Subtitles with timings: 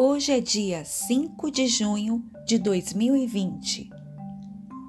[0.00, 3.90] Hoje é dia 5 de junho de 2020.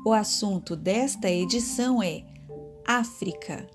[0.06, 2.24] O assunto desta edição é
[2.86, 3.66] África,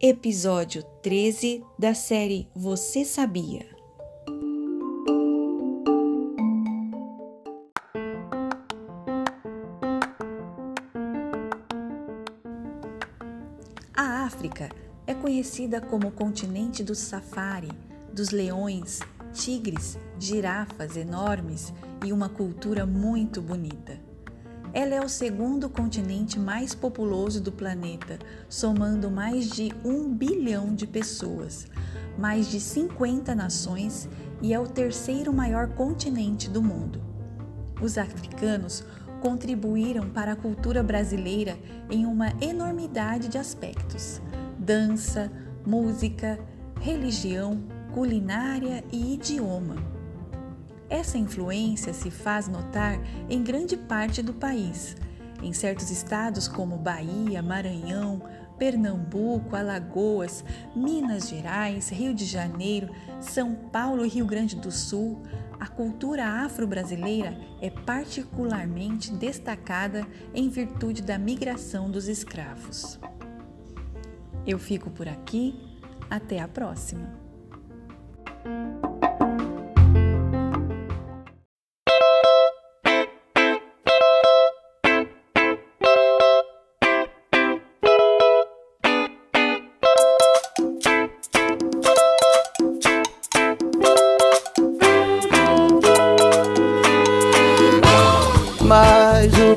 [0.00, 3.64] episódio 13 da série Você Sabia?
[13.94, 14.68] A África
[15.06, 17.70] é conhecida como o continente do safari,
[18.12, 18.98] dos leões,
[19.32, 21.72] tigres, girafas enormes
[22.04, 23.98] e uma cultura muito bonita.
[24.72, 30.86] Ela é o segundo continente mais populoso do planeta, somando mais de um bilhão de
[30.86, 31.66] pessoas,
[32.16, 34.08] mais de 50 nações
[34.40, 37.02] e é o terceiro maior continente do mundo.
[37.80, 38.84] Os africanos
[39.20, 41.58] contribuíram para a cultura brasileira
[41.90, 44.20] em uma enormidade de aspectos:
[44.58, 45.30] dança,
[45.66, 46.38] música,
[46.80, 49.76] religião, culinária e idioma.
[50.88, 54.96] Essa influência se faz notar em grande parte do país.
[55.42, 58.22] Em certos estados como Bahia, Maranhão,
[58.58, 65.22] Pernambuco, Alagoas, Minas Gerais, Rio de Janeiro, São Paulo e Rio Grande do Sul,
[65.58, 72.98] a cultura afro-brasileira é particularmente destacada em virtude da migração dos escravos.
[74.46, 75.54] Eu fico por aqui,
[76.10, 77.19] até a próxima!
[78.44, 78.89] Mas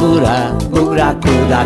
[0.00, 1.64] buraco, buraco da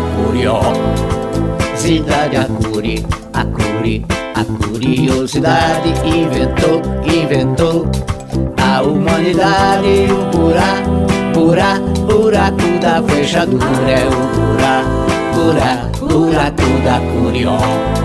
[1.71, 7.87] curiosidade, a curi, a curi, a curiosidade inventou, inventou.
[8.61, 17.95] A humanidade, o buraco, buraco, buraco da fechadura é o buraco, buraco, buraco da curiosidade.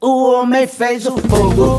[0.00, 1.78] O homem fez o fogo,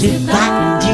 [0.00, 0.88] Curiosidade.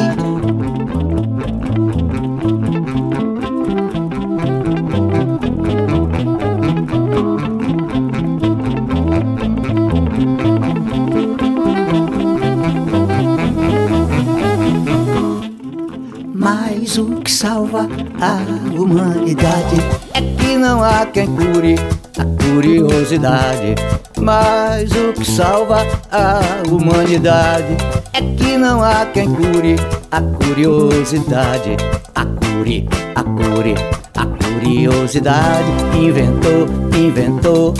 [16.33, 17.87] Mas o que salva
[18.19, 19.77] a humanidade
[20.13, 21.75] é que não há quem cure
[22.19, 23.75] a curiosidade.
[24.21, 27.77] Mas o que salva a humanidade
[28.13, 29.75] é que não há quem cure
[30.11, 31.77] a curiosidade.
[32.15, 33.75] A cure, a cure,
[34.15, 36.67] a curiosidade inventou,
[36.97, 37.73] inventou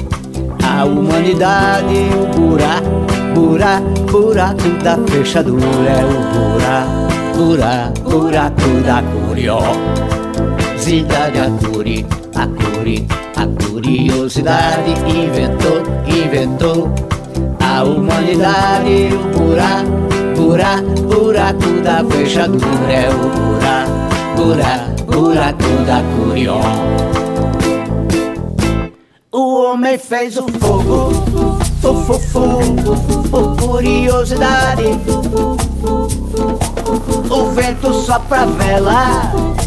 [0.63, 1.95] a humanidade.
[2.13, 7.07] O buraco, buraco, buraco da fechadura é o buraco
[7.37, 9.03] buraco, buraco da
[10.73, 12.05] curiosidade, a curi,
[12.37, 16.93] a curi, a curiosidade inventou, inventou
[17.59, 19.91] a humanidade, o buraco,
[20.35, 23.91] buraco, buraco da fechadura é o buraco,
[24.35, 26.97] buraco, buraco da curiosidade.
[29.31, 31.11] O homem fez o fogo,
[31.81, 34.83] fu, fu, fu, por curiosidade.
[37.29, 39.66] o vento sopra a vela.